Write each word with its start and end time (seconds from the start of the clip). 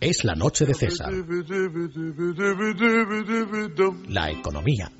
Es 0.00 0.24
la 0.24 0.34
noche 0.34 0.66
de 0.66 0.74
César. 0.74 1.12
La 4.08 4.30
economía. 4.30 4.90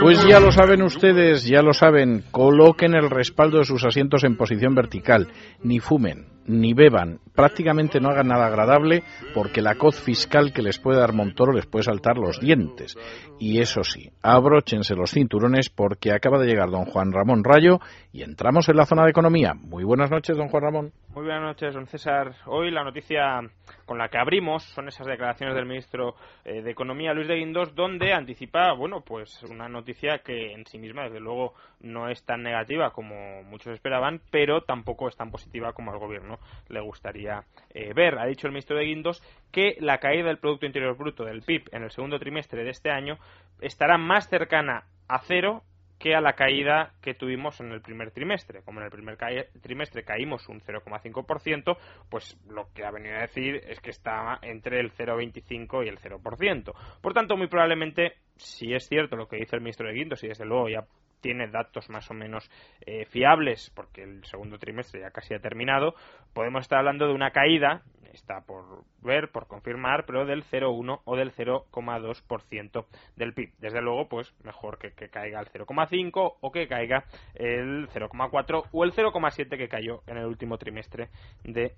Pues 0.00 0.24
ya 0.28 0.38
lo 0.38 0.52
saben 0.52 0.82
ustedes, 0.82 1.44
ya 1.44 1.62
lo 1.62 1.72
saben, 1.72 2.24
coloquen 2.30 2.94
el 2.94 3.10
respaldo 3.10 3.58
de 3.58 3.64
sus 3.64 3.84
asientos 3.84 4.22
en 4.22 4.36
posición 4.36 4.74
vertical, 4.74 5.28
ni 5.62 5.80
fumen, 5.80 6.35
ni 6.46 6.74
beban, 6.74 7.20
prácticamente 7.34 8.00
no 8.00 8.08
hagan 8.08 8.28
nada 8.28 8.46
agradable 8.46 9.02
porque 9.34 9.60
la 9.60 9.74
coz 9.74 10.00
fiscal 10.00 10.52
que 10.52 10.62
les 10.62 10.78
puede 10.78 11.00
dar 11.00 11.12
Montoro 11.12 11.52
les 11.52 11.66
puede 11.66 11.84
saltar 11.84 12.16
los 12.16 12.40
dientes. 12.40 12.96
Y 13.38 13.60
eso 13.60 13.84
sí, 13.84 14.10
abróchense 14.22 14.94
los 14.94 15.10
cinturones 15.10 15.68
porque 15.68 16.12
acaba 16.12 16.38
de 16.38 16.46
llegar 16.46 16.70
don 16.70 16.86
Juan 16.86 17.12
Ramón 17.12 17.44
Rayo 17.44 17.80
y 18.12 18.22
entramos 18.22 18.68
en 18.68 18.76
la 18.76 18.86
zona 18.86 19.04
de 19.04 19.10
economía. 19.10 19.54
Muy 19.54 19.84
buenas 19.84 20.10
noches, 20.10 20.36
don 20.36 20.48
Juan 20.48 20.62
Ramón. 20.62 20.92
Muy 21.14 21.24
buenas 21.24 21.42
noches, 21.42 21.74
don 21.74 21.86
César. 21.86 22.34
Hoy 22.46 22.70
la 22.70 22.84
noticia 22.84 23.40
con 23.84 23.98
la 23.98 24.08
que 24.08 24.18
abrimos 24.18 24.64
son 24.64 24.88
esas 24.88 25.06
declaraciones 25.06 25.54
del 25.54 25.66
ministro 25.66 26.14
eh, 26.44 26.62
de 26.62 26.70
Economía, 26.70 27.14
Luis 27.14 27.28
de 27.28 27.36
Guindos, 27.36 27.74
donde 27.74 28.12
anticipa, 28.12 28.72
bueno, 28.72 29.00
pues 29.00 29.42
una 29.44 29.68
noticia 29.68 30.18
que 30.18 30.52
en 30.52 30.66
sí 30.66 30.78
misma, 30.78 31.04
desde 31.04 31.20
luego, 31.20 31.54
no 31.80 32.08
es 32.08 32.24
tan 32.24 32.42
negativa 32.42 32.92
como 32.92 33.42
muchos 33.44 33.74
esperaban, 33.74 34.20
pero 34.30 34.62
tampoco 34.62 35.08
es 35.08 35.16
tan 35.16 35.30
positiva 35.30 35.72
como 35.72 35.92
al 35.92 35.98
gobierno 35.98 36.38
le 36.68 36.80
gustaría 36.80 37.44
eh, 37.70 37.92
ver. 37.94 38.18
Ha 38.18 38.26
dicho 38.26 38.46
el 38.46 38.52
ministro 38.52 38.76
de 38.76 38.84
Guindos 38.84 39.22
que 39.52 39.76
la 39.80 39.98
caída 39.98 40.28
del 40.28 40.38
Producto 40.38 40.66
Interior 40.66 40.96
Bruto 40.96 41.24
del 41.24 41.42
PIB 41.42 41.68
en 41.72 41.82
el 41.82 41.90
segundo 41.90 42.18
trimestre 42.18 42.64
de 42.64 42.70
este 42.70 42.90
año 42.90 43.18
estará 43.60 43.98
más 43.98 44.28
cercana 44.28 44.84
a 45.08 45.20
cero 45.20 45.62
que 45.98 46.14
a 46.14 46.20
la 46.20 46.34
caída 46.34 46.92
que 47.00 47.14
tuvimos 47.14 47.60
en 47.60 47.72
el 47.72 47.80
primer 47.80 48.10
trimestre. 48.10 48.62
Como 48.62 48.80
en 48.80 48.86
el 48.86 48.90
primer 48.90 49.16
trimestre 49.62 50.04
caímos 50.04 50.48
un 50.48 50.60
0,5%, 50.60 51.76
pues 52.10 52.36
lo 52.48 52.72
que 52.74 52.84
ha 52.84 52.90
venido 52.90 53.16
a 53.16 53.20
decir 53.20 53.62
es 53.66 53.80
que 53.80 53.90
está 53.90 54.38
entre 54.42 54.80
el 54.80 54.92
0,25 54.92 55.84
y 55.84 55.88
el 55.88 55.98
0%. 55.98 56.72
Por 57.00 57.14
tanto, 57.14 57.36
muy 57.36 57.46
probablemente, 57.48 58.14
si 58.36 58.74
es 58.74 58.86
cierto 58.88 59.16
lo 59.16 59.26
que 59.26 59.36
dice 59.36 59.56
el 59.56 59.62
ministro 59.62 59.88
de 59.88 59.94
Guindos, 59.94 60.22
y 60.22 60.28
desde 60.28 60.44
luego 60.44 60.68
ya 60.68 60.84
tiene 61.26 61.48
datos 61.48 61.90
más 61.90 62.08
o 62.08 62.14
menos 62.14 62.48
eh, 62.82 63.04
fiables, 63.06 63.72
porque 63.74 64.04
el 64.04 64.24
segundo 64.26 64.60
trimestre 64.60 65.00
ya 65.00 65.10
casi 65.10 65.34
ha 65.34 65.40
terminado, 65.40 65.96
podemos 66.32 66.60
estar 66.60 66.78
hablando 66.78 67.08
de 67.08 67.14
una 67.14 67.32
caída, 67.32 67.82
está 68.12 68.42
por 68.42 68.84
ver, 69.02 69.32
por 69.32 69.48
confirmar, 69.48 70.04
pero 70.06 70.24
del 70.24 70.44
0,1 70.44 71.00
o 71.04 71.16
del 71.16 71.32
0,2% 71.32 72.86
del 73.16 73.34
PIB. 73.34 73.54
Desde 73.58 73.82
luego, 73.82 74.08
pues 74.08 74.32
mejor 74.44 74.78
que, 74.78 74.92
caiga 75.08 75.40
el 75.40 75.48
0,5 75.48 76.36
o 76.40 76.52
que 76.52 76.68
caiga 76.68 77.02
el 77.34 77.88
0,4 77.88 78.68
o 78.70 78.84
el 78.84 78.92
0,7 78.92 79.58
que 79.58 79.68
cayó 79.68 80.02
en 80.06 80.18
el 80.18 80.26
último 80.26 80.58
trimestre 80.58 81.08
de 81.42 81.74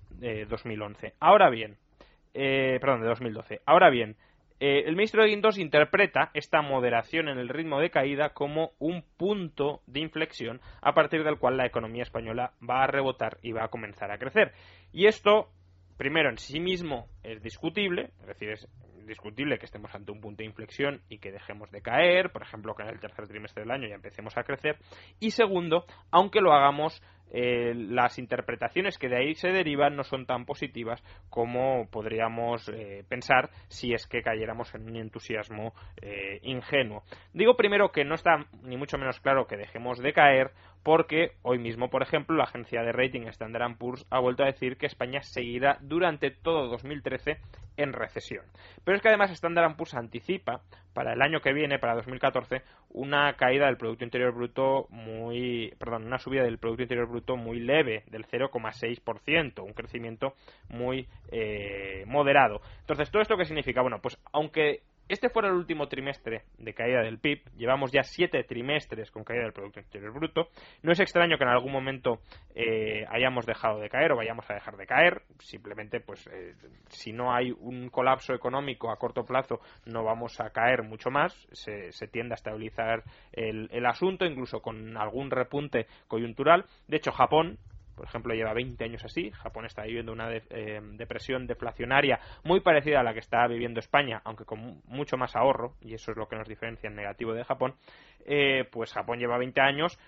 2011. 0.47 1.07
Eh, 1.07 1.13
Ahora 1.19 1.49
bien, 1.49 1.75
eh, 2.35 2.77
perdón, 2.79 3.01
de 3.01 3.07
2012. 3.07 3.61
Ahora 3.65 3.89
bien, 3.89 4.15
eh, 4.59 4.83
el 4.85 4.95
ministro 4.95 5.23
de 5.23 5.29
Guindos 5.29 5.57
interpreta 5.57 6.31
esta 6.33 6.61
moderación 6.61 7.29
en 7.29 7.37
el 7.37 7.47
ritmo 7.47 7.79
de 7.79 7.89
caída 7.89 8.29
como 8.29 8.71
un 8.79 9.03
punto 9.15 9.81
de 9.87 10.01
inflexión 10.01 10.59
a 10.81 10.93
partir 10.93 11.23
del 11.23 11.37
cual 11.37 11.55
la 11.55 11.65
economía 11.65 12.03
española 12.03 12.51
va 12.67 12.83
a 12.83 12.87
rebotar 12.87 13.37
y 13.41 13.53
va 13.53 13.63
a 13.63 13.69
comenzar 13.69 14.11
a 14.11 14.17
crecer. 14.17 14.53
Y 14.91 15.07
esto, 15.07 15.49
primero, 15.97 16.29
en 16.29 16.37
sí 16.37 16.59
mismo 16.59 17.07
es 17.23 17.41
discutible, 17.41 18.11
es 18.21 18.27
decir, 18.27 18.49
es 18.49 18.67
discutible 19.09 19.57
que 19.57 19.65
estemos 19.65 19.93
ante 19.95 20.11
un 20.11 20.21
punto 20.21 20.43
de 20.43 20.45
inflexión 20.45 21.01
y 21.09 21.17
que 21.19 21.31
dejemos 21.31 21.71
de 21.71 21.81
caer, 21.81 22.31
por 22.31 22.43
ejemplo, 22.43 22.75
que 22.75 22.83
en 22.83 22.89
el 22.89 22.99
tercer 22.99 23.27
trimestre 23.27 23.63
del 23.63 23.71
año 23.71 23.87
ya 23.87 23.95
empecemos 23.95 24.37
a 24.37 24.43
crecer. 24.43 24.77
Y 25.19 25.31
segundo, 25.31 25.85
aunque 26.11 26.41
lo 26.41 26.53
hagamos 26.53 27.01
eh, 27.31 27.73
las 27.75 28.17
interpretaciones 28.19 28.97
que 28.97 29.09
de 29.09 29.17
ahí 29.17 29.35
se 29.35 29.49
derivan 29.49 29.95
no 29.95 30.03
son 30.03 30.25
tan 30.25 30.45
positivas 30.45 31.03
como 31.29 31.87
podríamos 31.89 32.69
eh, 32.69 33.03
pensar 33.07 33.49
si 33.67 33.93
es 33.93 34.07
que 34.07 34.21
cayéramos 34.21 34.73
en 34.75 34.89
un 34.89 34.95
entusiasmo 34.97 35.73
eh, 36.01 36.39
ingenuo. 36.43 37.03
Digo 37.33 37.55
primero 37.55 37.91
que 37.91 38.05
no 38.05 38.15
está 38.15 38.45
ni 38.63 38.77
mucho 38.77 38.97
menos 38.97 39.19
claro 39.19 39.47
que 39.47 39.57
dejemos 39.57 39.99
de 39.99 40.13
caer 40.13 40.51
porque 40.83 41.33
hoy 41.41 41.59
mismo, 41.59 41.89
por 41.89 42.01
ejemplo, 42.01 42.35
la 42.35 42.45
agencia 42.45 42.81
de 42.81 42.91
rating 42.91 43.27
Standard 43.27 43.77
Poor's 43.77 44.05
ha 44.09 44.19
vuelto 44.19 44.43
a 44.43 44.47
decir 44.47 44.77
que 44.77 44.85
España 44.85 45.21
seguirá 45.21 45.77
durante 45.81 46.31
todo 46.31 46.67
2013 46.67 47.37
en 47.77 47.93
recesión. 47.93 48.45
Pero 48.83 48.95
es 48.97 49.01
que 49.01 49.09
además 49.09 49.31
Standard 49.31 49.75
Poor's 49.75 49.93
anticipa 49.93 50.61
para 50.93 51.13
el 51.13 51.21
año 51.21 51.41
que 51.41 51.53
viene, 51.53 51.79
para 51.79 51.95
2014, 51.95 52.61
una 52.89 53.33
caída 53.33 53.67
del 53.67 53.77
Producto 53.77 54.03
Interior 54.03 54.33
Bruto 54.33 54.87
muy, 54.89 55.73
perdón, 55.79 56.05
una 56.05 56.17
subida 56.17 56.43
del 56.43 56.57
Producto 56.57 56.83
Interior 56.83 57.07
Bruto 57.07 57.37
muy 57.37 57.59
leve, 57.59 58.03
del 58.07 58.25
0,6%, 58.25 59.63
un 59.63 59.73
crecimiento 59.73 60.33
muy 60.69 61.07
eh, 61.31 62.03
moderado. 62.07 62.61
Entonces, 62.81 63.11
¿todo 63.11 63.21
esto 63.21 63.37
qué 63.37 63.45
significa? 63.45 63.81
Bueno, 63.81 63.99
pues 64.01 64.17
aunque 64.33 64.81
este 65.09 65.29
fuera 65.29 65.49
el 65.49 65.55
último 65.55 65.87
trimestre 65.87 66.43
de 66.57 66.73
caída 66.73 67.01
del 67.01 67.19
PIB, 67.19 67.41
llevamos 67.57 67.91
ya 67.91 68.03
siete 68.03 68.43
trimestres 68.43 69.09
con 69.09 69.23
caída 69.23 69.43
del 69.43 69.53
Producto 69.53 69.79
Interior 69.79 70.13
Bruto. 70.13 70.49
No 70.83 70.91
es 70.91 70.99
extraño 70.99 71.37
que 71.37 71.43
en 71.43 71.49
algún 71.49 71.71
momento 71.71 72.19
eh, 72.53 73.05
hayamos 73.09 73.45
dejado 73.45 73.79
de 73.79 73.89
caer 73.89 74.11
o 74.11 74.17
vayamos 74.17 74.49
a 74.49 74.53
dejar 74.53 74.77
de 74.77 74.85
caer. 74.85 75.23
Simplemente, 75.39 75.99
pues, 75.99 76.27
eh, 76.27 76.53
si 76.89 77.11
no 77.11 77.33
hay 77.33 77.51
un 77.51 77.89
colapso 77.89 78.33
económico 78.33 78.91
a 78.91 78.97
corto 78.97 79.25
plazo, 79.25 79.59
no 79.85 80.03
vamos 80.03 80.39
a 80.39 80.51
caer 80.51 80.83
mucho 80.83 81.09
más. 81.09 81.33
Se, 81.51 81.89
tiende 82.07 82.33
a 82.33 82.35
estabilizar 82.35 83.03
el, 83.31 83.67
el 83.71 83.85
asunto, 83.85 84.25
incluso 84.25 84.61
con 84.61 84.95
algún 84.95 85.31
repunte 85.31 85.87
coyuntural. 86.07 86.65
De 86.87 86.97
hecho, 86.97 87.11
Japón 87.11 87.57
por 87.99 88.07
ejemplo, 88.07 88.33
lleva 88.33 88.53
20 88.53 88.81
años 88.81 89.03
así. 89.03 89.29
Japón 89.31 89.65
está 89.65 89.83
viviendo 89.83 90.13
una 90.13 90.33
eh, 90.33 90.79
depresión 90.93 91.47
deflacionaria 91.47 92.17
muy 92.45 92.61
parecida 92.61 93.01
a 93.01 93.03
la 93.03 93.13
que 93.13 93.19
está 93.19 93.45
viviendo 93.45 93.81
España, 93.81 94.21
aunque 94.23 94.45
con 94.45 94.81
mucho 94.85 95.17
más 95.17 95.35
ahorro, 95.35 95.75
y 95.81 95.95
eso 95.95 96.11
es 96.11 96.17
lo 96.17 96.29
que 96.29 96.37
nos 96.37 96.47
diferencia 96.47 96.87
en 96.87 96.95
negativo 96.95 97.33
de 97.33 97.43
Japón. 97.43 97.75
Eh, 98.25 98.65
pues 98.71 98.93
Japón 98.93 99.19
lleva 99.19 99.37
20 99.37 99.59
años, 99.61 99.99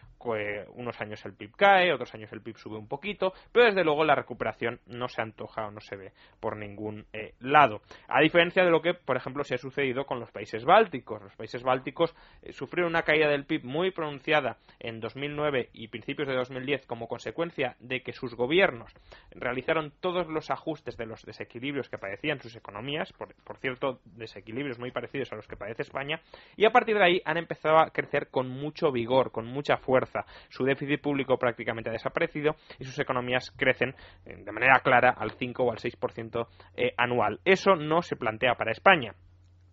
unos 0.75 0.99
años 1.01 1.23
el 1.25 1.33
PIB 1.33 1.55
cae, 1.55 1.93
otros 1.93 2.13
años 2.13 2.31
el 2.31 2.41
PIB 2.41 2.57
sube 2.57 2.77
un 2.77 2.87
poquito, 2.87 3.33
pero 3.51 3.65
desde 3.65 3.83
luego 3.83 4.03
la 4.03 4.15
recuperación 4.15 4.79
no 4.85 5.07
se 5.07 5.21
antoja 5.21 5.67
o 5.67 5.71
no 5.71 5.79
se 5.79 5.95
ve 5.95 6.11
por 6.39 6.57
ningún 6.57 7.05
eh, 7.13 7.33
lado. 7.39 7.81
A 8.07 8.21
diferencia 8.21 8.63
de 8.63 8.69
lo 8.69 8.81
que, 8.81 8.93
por 8.93 9.17
ejemplo, 9.17 9.43
se 9.43 9.55
ha 9.55 9.57
sucedido 9.57 10.05
con 10.05 10.19
los 10.19 10.31
países 10.31 10.63
bálticos. 10.65 11.21
Los 11.21 11.35
países 11.35 11.63
bálticos 11.63 12.15
sufrieron 12.51 12.91
una 12.91 13.03
caída 13.03 13.29
del 13.29 13.45
PIB 13.45 13.63
muy 13.63 13.91
pronunciada 13.91 14.57
en 14.79 14.99
2009 14.99 15.69
y 15.73 15.87
principios 15.87 16.27
de 16.27 16.35
2010 16.35 16.85
como 16.85 17.07
consecuencia 17.07 17.75
de 17.79 18.01
que 18.01 18.13
sus 18.13 18.35
gobiernos 18.35 18.93
realizaron 19.31 19.91
todos 19.99 20.27
los 20.27 20.51
ajustes 20.51 20.97
de 20.97 21.05
los 21.05 21.23
desequilibrios 21.23 21.89
que 21.89 21.97
padecían 21.97 22.39
sus 22.39 22.55
economías, 22.55 23.11
por, 23.13 23.57
cierto, 23.57 23.99
desequilibrios 24.05 24.79
muy 24.79 24.91
parecidos 24.91 25.31
a 25.31 25.35
los 25.35 25.47
que 25.47 25.57
padece 25.57 25.83
España, 25.83 26.21
y 26.55 26.65
a 26.65 26.71
partir 26.71 26.97
de 26.97 27.03
ahí 27.03 27.21
han 27.25 27.37
empezado 27.37 27.77
a 27.79 27.89
crecer 27.89 28.00
con 28.29 28.49
mucho 28.49 28.91
vigor, 28.91 29.31
con 29.31 29.45
mucha 29.45 29.77
fuerza. 29.77 30.25
Su 30.49 30.63
déficit 30.63 31.01
público 31.01 31.37
prácticamente 31.37 31.89
ha 31.89 31.93
desaparecido 31.93 32.55
y 32.79 32.85
sus 32.85 32.97
economías 32.99 33.51
crecen 33.51 33.95
eh, 34.25 34.35
de 34.37 34.51
manera 34.51 34.79
clara 34.79 35.11
al 35.11 35.31
5 35.31 35.63
o 35.63 35.71
al 35.71 35.77
6% 35.77 36.47
eh, 36.75 36.93
anual. 36.97 37.39
Eso 37.45 37.75
no 37.75 38.01
se 38.01 38.15
plantea 38.15 38.55
para 38.55 38.71
España. 38.71 39.13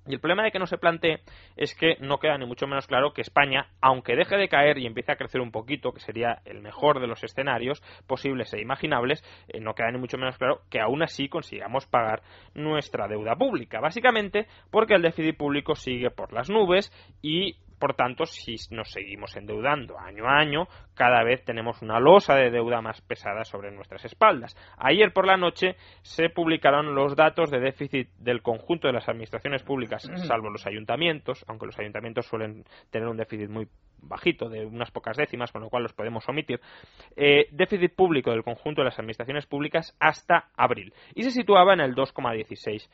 Y 0.09 0.15
el 0.15 0.21
problema 0.21 0.43
de 0.43 0.51
que 0.51 0.59
no 0.59 0.67
se 0.67 0.79
plantee 0.79 1.21
es 1.57 1.75
que 1.75 1.97
no 2.01 2.19
queda 2.19 2.39
ni 2.39 2.47
mucho 2.47 2.67
menos 2.67 2.87
claro 2.87 3.13
que 3.13 3.21
España, 3.21 3.69
aunque 3.83 4.17
deje 4.17 4.37
de 4.37 4.49
caer 4.49 4.79
y 4.79 4.87
empiece 4.87 5.13
a 5.13 5.17
crecer 5.17 5.43
un 5.43 5.51
poquito, 5.51 5.93
que 5.93 6.01
sería 6.01 6.41
el 6.47 6.63
mejor 6.63 6.99
de 7.01 7.07
los 7.07 7.23
escenarios 7.23 7.83
posibles 8.07 8.53
e 8.55 8.61
imaginables, 8.61 9.23
eh, 9.49 9.61
no 9.61 9.75
queda 9.75 9.91
ni 9.91 9.99
mucho 9.99 10.17
menos 10.17 10.39
claro 10.39 10.63
que 10.71 10.81
aún 10.81 11.03
así 11.03 11.29
consigamos 11.29 11.87
pagar 11.87 12.23
nuestra 12.55 13.07
deuda 13.07 13.37
pública. 13.37 13.81
Básicamente 13.81 14.47
porque 14.71 14.95
el 14.95 15.03
déficit 15.03 15.37
público 15.37 15.75
sigue 15.75 16.11
por 16.11 16.33
las 16.33 16.49
nubes 16.49 16.91
y 17.21 17.57
por 17.79 17.95
tanto, 17.95 18.27
si 18.27 18.57
nos 18.71 18.91
seguimos 18.91 19.37
endeudando 19.37 19.99
año 19.99 20.27
a 20.27 20.39
año, 20.39 20.69
cada 20.95 21.23
vez 21.23 21.45
tenemos 21.45 21.81
una 21.83 22.01
losa 22.01 22.35
de 22.35 22.51
deuda 22.51 22.81
más 22.81 23.01
pesada 23.03 23.45
sobre 23.45 23.71
nuestras 23.71 24.05
espaldas. 24.05 24.57
Ayer 24.77 25.13
por 25.13 25.27
la 25.27 25.37
noche 25.37 25.77
se 26.03 26.29
publicaron 26.29 26.95
los 26.95 27.17
datos 27.17 27.51
de 27.51 27.61
déficit 27.61 28.09
del 28.19 28.43
conjunto 28.43 28.89
de 28.89 28.95
las 28.95 29.09
administraciones 29.09 29.63
públicas, 29.63 30.09
salvo 30.27 30.51
los 30.51 30.67
ayuntamientos, 30.67 31.45
aunque 31.49 31.67
los 31.67 31.79
ayuntamientos 31.79 32.27
suelen 32.27 32.65
tener 32.91 33.09
un 33.09 33.17
déficit 33.17 33.49
muy 33.49 33.69
bajito, 34.01 34.49
de 34.49 34.65
unas 34.65 34.91
pocas 34.91 35.17
décimas, 35.17 35.53
con 35.53 35.63
lo 35.63 35.71
cual 35.71 35.83
los 35.83 35.93
podemos 35.93 36.29
omitir, 36.29 36.61
eh, 37.17 37.49
déficit 37.51 37.95
público 37.95 38.31
del 38.31 38.45
conjunto 38.45 38.81
de 38.81 38.87
las 38.87 38.99
administraciones 38.99 39.47
públicas 39.47 39.97
hasta 39.99 40.49
abril. 40.57 40.93
Y 41.15 41.25
se 41.25 41.31
situaba 41.31 41.75
en 41.75 41.81
el 41.81 41.95
2,16%. 41.95 42.89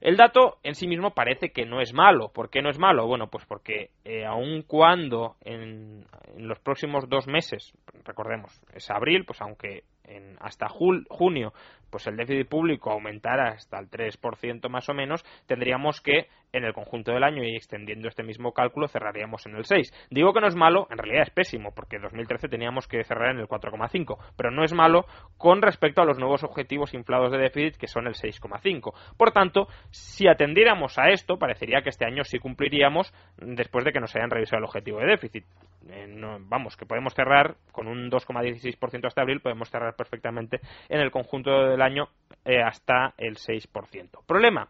El 0.00 0.16
dato 0.16 0.58
en 0.62 0.74
sí 0.74 0.86
mismo 0.86 1.12
parece 1.12 1.50
que 1.50 1.64
no 1.64 1.80
es 1.80 1.92
malo. 1.92 2.30
¿Por 2.32 2.50
qué 2.50 2.62
no 2.62 2.70
es 2.70 2.78
malo? 2.78 3.06
Bueno, 3.06 3.28
pues 3.28 3.44
porque 3.46 3.90
eh, 4.04 4.24
aun 4.24 4.62
cuando 4.62 5.36
en, 5.42 6.04
los 6.36 6.58
próximos 6.58 7.08
dos 7.08 7.26
meses, 7.26 7.72
recordemos, 8.04 8.60
es 8.72 8.90
abril, 8.90 9.24
pues 9.24 9.40
aunque 9.40 9.84
en, 10.04 10.36
hasta 10.40 10.68
junio 10.68 11.52
pues 11.90 12.08
el 12.08 12.16
déficit 12.16 12.48
público 12.48 12.90
aumentara 12.90 13.50
hasta 13.50 13.78
el 13.78 13.88
3% 13.88 14.68
más 14.68 14.88
o 14.88 14.94
menos, 14.94 15.24
tendríamos 15.46 16.00
que 16.00 16.26
en 16.54 16.64
el 16.64 16.72
conjunto 16.72 17.12
del 17.12 17.24
año 17.24 17.42
y 17.42 17.56
extendiendo 17.56 18.08
este 18.08 18.22
mismo 18.22 18.52
cálculo 18.52 18.88
cerraríamos 18.88 19.44
en 19.46 19.56
el 19.56 19.64
6. 19.64 20.08
Digo 20.10 20.32
que 20.32 20.40
no 20.40 20.46
es 20.46 20.54
malo, 20.54 20.86
en 20.90 20.98
realidad 20.98 21.24
es 21.24 21.30
pésimo, 21.30 21.74
porque 21.74 21.96
en 21.96 22.02
2013 22.02 22.48
teníamos 22.48 22.86
que 22.86 23.02
cerrar 23.04 23.32
en 23.32 23.40
el 23.40 23.48
4,5, 23.48 24.18
pero 24.36 24.50
no 24.50 24.64
es 24.64 24.72
malo 24.72 25.04
con 25.36 25.62
respecto 25.62 26.00
a 26.00 26.04
los 26.04 26.18
nuevos 26.18 26.44
objetivos 26.44 26.94
inflados 26.94 27.32
de 27.32 27.38
déficit 27.38 27.76
que 27.76 27.88
son 27.88 28.06
el 28.06 28.14
6,5. 28.14 28.94
Por 29.16 29.32
tanto, 29.32 29.66
si 29.90 30.28
atendiéramos 30.28 30.98
a 30.98 31.10
esto, 31.10 31.38
parecería 31.38 31.82
que 31.82 31.90
este 31.90 32.06
año 32.06 32.24
sí 32.24 32.38
cumpliríamos 32.38 33.12
después 33.36 33.84
de 33.84 33.92
que 33.92 34.00
nos 34.00 34.14
hayan 34.14 34.30
revisado 34.30 34.58
el 34.58 34.64
objetivo 34.64 35.00
de 35.00 35.06
déficit. 35.06 35.44
Eh, 35.90 36.06
vamos, 36.40 36.76
que 36.76 36.86
podemos 36.86 37.14
cerrar 37.14 37.56
con 37.72 37.88
un 37.88 38.10
2,16% 38.10 39.06
hasta 39.06 39.22
abril, 39.22 39.40
podemos 39.40 39.68
cerrar 39.70 39.94
perfectamente 39.96 40.60
en 40.88 41.00
el 41.00 41.10
conjunto 41.10 41.50
del 41.68 41.82
año 41.82 42.08
eh, 42.44 42.62
hasta 42.62 43.14
el 43.18 43.36
6%. 43.36 44.24
Problema, 44.26 44.68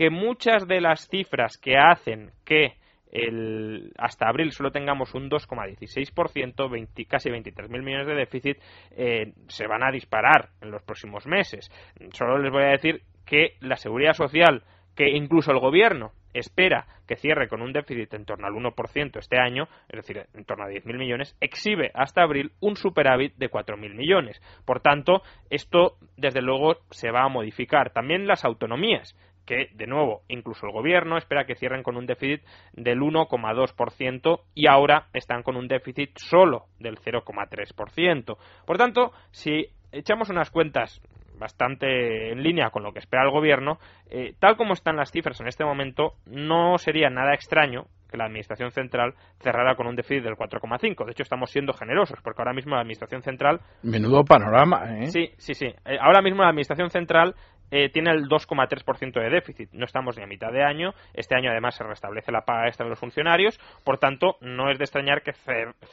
que 0.00 0.08
muchas 0.08 0.66
de 0.66 0.80
las 0.80 1.10
cifras 1.10 1.58
que 1.58 1.76
hacen 1.76 2.30
que 2.42 2.76
el, 3.12 3.92
hasta 3.98 4.30
abril 4.30 4.50
solo 4.50 4.70
tengamos 4.70 5.14
un 5.14 5.28
2,16%, 5.28 7.06
casi 7.06 7.28
23.000 7.28 7.82
millones 7.82 8.06
de 8.06 8.14
déficit, 8.14 8.56
eh, 8.92 9.34
se 9.48 9.66
van 9.66 9.82
a 9.82 9.92
disparar 9.92 10.52
en 10.62 10.70
los 10.70 10.82
próximos 10.84 11.26
meses. 11.26 11.70
Solo 12.14 12.38
les 12.38 12.50
voy 12.50 12.62
a 12.62 12.68
decir 12.68 13.02
que 13.26 13.56
la 13.60 13.76
seguridad 13.76 14.14
social, 14.14 14.62
que 14.96 15.10
incluso 15.10 15.52
el 15.52 15.58
gobierno 15.58 16.12
espera 16.32 16.86
que 17.06 17.16
cierre 17.16 17.48
con 17.48 17.60
un 17.60 17.74
déficit 17.74 18.14
en 18.14 18.24
torno 18.24 18.46
al 18.46 18.54
1% 18.54 19.18
este 19.18 19.38
año, 19.38 19.68
es 19.90 19.96
decir, 19.96 20.24
en 20.32 20.44
torno 20.46 20.64
a 20.64 20.70
10.000 20.70 20.96
millones, 20.96 21.36
exhibe 21.42 21.90
hasta 21.92 22.22
abril 22.22 22.52
un 22.60 22.76
superávit 22.76 23.34
de 23.36 23.50
4.000 23.50 23.94
millones. 23.94 24.40
Por 24.64 24.80
tanto, 24.80 25.20
esto, 25.50 25.96
desde 26.16 26.40
luego, 26.40 26.76
se 26.90 27.10
va 27.10 27.24
a 27.24 27.28
modificar. 27.28 27.92
También 27.92 28.26
las 28.26 28.46
autonomías 28.46 29.14
que, 29.50 29.66
de 29.74 29.88
nuevo, 29.88 30.22
incluso 30.28 30.64
el 30.64 30.72
gobierno 30.72 31.16
espera 31.18 31.44
que 31.44 31.56
cierren 31.56 31.82
con 31.82 31.96
un 31.96 32.06
déficit 32.06 32.40
del 32.72 33.00
1,2% 33.00 34.42
y 34.54 34.68
ahora 34.68 35.08
están 35.12 35.42
con 35.42 35.56
un 35.56 35.66
déficit 35.66 36.12
solo 36.18 36.66
del 36.78 36.98
0,3%. 36.98 38.36
Por 38.64 38.78
tanto, 38.78 39.10
si 39.32 39.66
echamos 39.90 40.30
unas 40.30 40.52
cuentas 40.52 41.02
bastante 41.36 42.30
en 42.30 42.44
línea 42.44 42.70
con 42.70 42.84
lo 42.84 42.92
que 42.92 43.00
espera 43.00 43.24
el 43.24 43.32
gobierno, 43.32 43.78
eh, 44.08 44.34
tal 44.38 44.56
como 44.56 44.72
están 44.74 44.94
las 44.94 45.10
cifras 45.10 45.40
en 45.40 45.48
este 45.48 45.64
momento, 45.64 46.12
no 46.26 46.78
sería 46.78 47.10
nada 47.10 47.34
extraño 47.34 47.86
que 48.08 48.16
la 48.16 48.26
Administración 48.26 48.70
Central 48.70 49.14
cerrara 49.40 49.74
con 49.74 49.88
un 49.88 49.96
déficit 49.96 50.22
del 50.22 50.36
4,5. 50.36 51.06
De 51.06 51.12
hecho, 51.12 51.24
estamos 51.24 51.50
siendo 51.50 51.72
generosos, 51.72 52.20
porque 52.22 52.42
ahora 52.42 52.52
mismo 52.52 52.74
la 52.74 52.82
Administración 52.82 53.22
Central... 53.22 53.60
Menudo 53.82 54.22
panorama, 54.24 55.00
¿eh? 55.00 55.06
Sí, 55.06 55.30
sí, 55.38 55.54
sí. 55.54 55.66
Eh, 55.66 55.98
ahora 56.00 56.20
mismo 56.20 56.42
la 56.42 56.50
Administración 56.50 56.90
Central 56.90 57.34
eh, 57.70 57.88
tiene 57.90 58.10
el 58.10 58.28
2,3% 58.28 59.20
de 59.20 59.30
déficit. 59.30 59.70
No 59.72 59.84
estamos 59.84 60.16
ni 60.16 60.22
a 60.22 60.26
mitad 60.26 60.52
de 60.52 60.62
año. 60.62 60.94
Este 61.14 61.34
año, 61.36 61.50
además, 61.50 61.74
se 61.74 61.84
restablece 61.84 62.32
la 62.32 62.44
paga 62.44 62.66
extra 62.66 62.84
de 62.84 62.90
los 62.90 62.98
funcionarios. 62.98 63.58
Por 63.84 63.98
tanto, 63.98 64.36
no 64.40 64.70
es 64.70 64.78
de 64.78 64.84
extrañar 64.84 65.22
que 65.22 65.32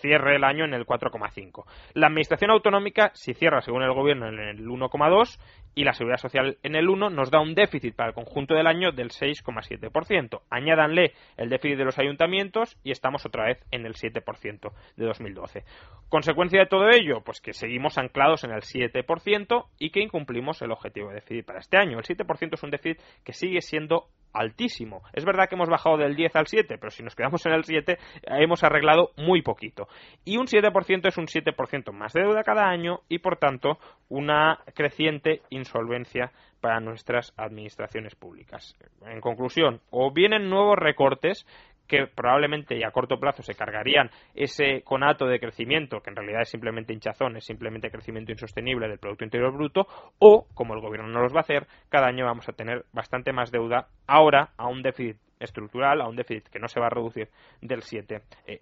cierre 0.01 0.35
el 0.35 0.43
año 0.43 0.65
en 0.65 0.73
el 0.73 0.85
4,5. 0.85 1.65
La 1.93 2.07
Administración 2.07 2.51
Autonómica, 2.51 3.11
si 3.13 3.33
cierra, 3.33 3.61
según 3.61 3.83
el 3.83 3.93
Gobierno, 3.93 4.27
en 4.27 4.39
el 4.39 4.65
1,2 4.65 5.39
y 5.75 5.83
la 5.83 5.93
Seguridad 5.93 6.17
Social 6.17 6.57
en 6.63 6.75
el 6.75 6.89
1, 6.89 7.11
nos 7.11 7.29
da 7.29 7.39
un 7.39 7.53
déficit 7.53 7.95
para 7.95 8.09
el 8.09 8.15
conjunto 8.15 8.55
del 8.55 8.67
año 8.67 8.91
del 8.91 9.09
6,7%. 9.09 10.41
Añádanle 10.49 11.13
el 11.37 11.49
déficit 11.49 11.77
de 11.77 11.85
los 11.85 11.99
ayuntamientos 11.99 12.77
y 12.83 12.91
estamos 12.91 13.25
otra 13.25 13.45
vez 13.45 13.63
en 13.71 13.85
el 13.85 13.93
7% 13.93 14.71
de 14.95 15.05
2012. 15.05 15.63
Consecuencia 16.09 16.61
de 16.61 16.65
todo 16.65 16.89
ello, 16.89 17.21
pues 17.23 17.41
que 17.41 17.53
seguimos 17.53 17.97
anclados 17.97 18.43
en 18.43 18.51
el 18.51 18.61
7% 18.61 19.65
y 19.77 19.91
que 19.91 20.01
incumplimos 20.01 20.61
el 20.61 20.71
objetivo 20.71 21.09
de 21.09 21.15
déficit 21.15 21.45
para 21.45 21.59
este 21.67 21.77
año. 21.77 21.99
El 21.99 22.05
7% 22.05 22.53
es 22.53 22.63
un 22.63 22.71
déficit 22.71 23.01
que 23.25 23.33
sigue 23.33 23.61
siendo 23.61 24.07
altísimo. 24.31 25.01
Es 25.13 25.25
verdad 25.25 25.49
que 25.49 25.55
hemos 25.55 25.69
bajado 25.69 25.97
del 25.97 26.15
10 26.15 26.35
al 26.35 26.47
7, 26.47 26.77
pero 26.77 26.91
si 26.91 27.03
nos 27.03 27.15
quedamos 27.15 27.45
en 27.45 27.53
el 27.53 27.63
7 27.63 27.97
hemos 28.23 28.63
arreglado 28.63 29.11
muy 29.17 29.41
poquito. 29.41 29.87
Y 30.23 30.37
un 30.37 30.47
7% 30.47 31.07
es 31.07 31.17
un 31.17 31.25
7% 31.25 31.91
más 31.91 32.13
de 32.13 32.21
deuda 32.21 32.43
cada 32.43 32.69
año 32.69 33.01
y 33.09 33.19
por 33.19 33.37
tanto 33.37 33.79
una 34.09 34.59
creciente 34.75 35.41
insolvencia 35.49 36.31
para 36.61 36.79
nuestras 36.79 37.33
administraciones 37.35 38.15
públicas. 38.15 38.75
En 39.05 39.19
conclusión, 39.19 39.81
o 39.89 40.11
vienen 40.11 40.49
nuevos 40.49 40.77
recortes 40.77 41.45
que 41.87 42.07
probablemente 42.07 42.77
y 42.77 42.83
a 42.83 42.91
corto 42.91 43.19
plazo 43.19 43.41
se 43.41 43.55
cargarían 43.55 44.09
ese 44.35 44.81
conato 44.83 45.25
de 45.25 45.39
crecimiento, 45.39 46.01
que 46.01 46.09
en 46.09 46.15
realidad 46.15 46.41
es 46.41 46.49
simplemente 46.49 46.93
hinchazón, 46.93 47.37
es 47.37 47.45
simplemente 47.45 47.89
crecimiento 47.89 48.31
insostenible 48.31 48.87
del 48.87 48.99
Producto 48.99 49.23
Interior 49.23 49.53
Bruto, 49.53 49.87
o, 50.19 50.47
como 50.53 50.73
el 50.73 50.81
Gobierno 50.81 51.09
no 51.09 51.21
los 51.21 51.33
va 51.33 51.39
a 51.39 51.41
hacer, 51.41 51.67
cada 51.89 52.07
año 52.07 52.25
vamos 52.25 52.47
a 52.49 52.53
tener 52.53 52.85
bastante 52.93 53.31
más 53.31 53.51
deuda, 53.51 53.87
ahora 54.05 54.49
a 54.57 54.67
un 54.67 54.81
déficit 54.81 55.17
estructural, 55.39 56.01
a 56.01 56.07
un 56.07 56.15
déficit 56.15 56.47
que 56.49 56.59
no 56.59 56.67
se 56.67 56.79
va 56.79 56.87
a 56.87 56.89
reducir 56.89 57.29
del 57.61 57.81
7%. 57.81 58.21
Eh, 58.47 58.59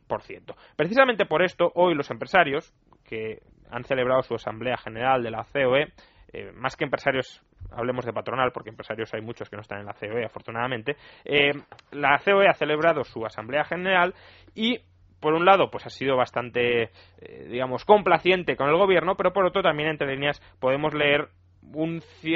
Precisamente 0.75 1.25
por 1.25 1.41
esto, 1.41 1.71
hoy 1.75 1.95
los 1.95 2.11
empresarios 2.11 2.73
que 3.05 3.41
han 3.69 3.83
celebrado 3.83 4.21
su 4.23 4.35
Asamblea 4.35 4.77
General 4.77 5.23
de 5.23 5.31
la 5.31 5.45
COE, 5.45 5.93
eh, 6.35 6.51
más 6.53 6.75
que 6.75 6.83
empresarios 6.83 7.41
hablemos 7.71 8.03
de 8.03 8.11
patronal, 8.11 8.51
porque 8.51 8.69
empresarios 8.69 9.13
hay 9.13 9.21
muchos 9.21 9.49
que 9.49 9.55
no 9.55 9.61
están 9.61 9.79
en 9.79 9.85
la 9.85 9.93
COE, 9.93 10.25
afortunadamente, 10.25 10.97
eh, 11.23 11.51
la 11.91 12.19
COE 12.19 12.49
ha 12.49 12.53
celebrado 12.53 13.05
su 13.05 13.25
Asamblea 13.25 13.63
General 13.63 14.13
y 14.53 14.81
por 15.21 15.33
un 15.33 15.45
lado, 15.45 15.71
pues 15.71 15.85
ha 15.85 15.89
sido 15.89 16.17
bastante, 16.17 16.83
eh, 17.21 17.47
digamos, 17.49 17.85
complaciente 17.85 18.57
con 18.57 18.67
el 18.67 18.75
gobierno, 18.75 19.15
pero 19.15 19.31
por 19.31 19.45
otro 19.45 19.63
también 19.63 19.89
entre 19.89 20.13
líneas 20.13 20.41
podemos 20.59 20.93
leer 20.93 21.29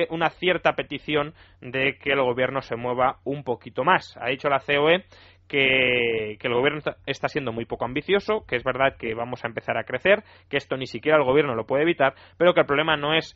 una 0.09 0.29
cierta 0.29 0.73
petición 0.73 1.33
de 1.59 1.97
que 2.01 2.13
el 2.13 2.21
gobierno 2.21 2.61
se 2.61 2.77
mueva 2.77 3.19
un 3.25 3.43
poquito 3.43 3.83
más. 3.83 4.17
Ha 4.17 4.29
dicho 4.29 4.47
la 4.49 4.59
COE 4.59 5.03
que, 5.47 6.37
que, 6.39 6.47
el 6.47 6.53
gobierno 6.53 6.79
está 7.05 7.27
siendo 7.27 7.51
muy 7.51 7.65
poco 7.65 7.83
ambicioso, 7.83 8.45
que 8.47 8.55
es 8.55 8.63
verdad 8.63 8.95
que 8.97 9.13
vamos 9.13 9.43
a 9.43 9.47
empezar 9.47 9.77
a 9.77 9.83
crecer, 9.83 10.23
que 10.49 10.57
esto 10.57 10.77
ni 10.77 10.87
siquiera 10.87 11.17
el 11.17 11.25
gobierno 11.25 11.53
lo 11.53 11.67
puede 11.67 11.83
evitar, 11.83 12.15
pero 12.37 12.53
que 12.53 12.61
el 12.61 12.65
problema 12.65 12.95
no 12.95 13.13
es 13.13 13.35